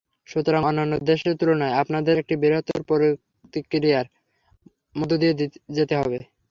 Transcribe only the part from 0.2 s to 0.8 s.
সুতরাং,